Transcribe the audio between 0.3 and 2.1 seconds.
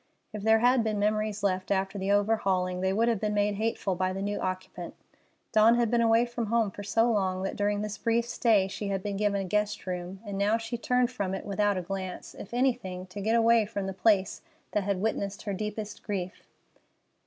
If there had been memories left after